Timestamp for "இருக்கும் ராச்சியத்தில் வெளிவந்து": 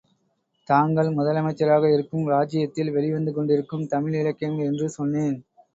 1.93-3.33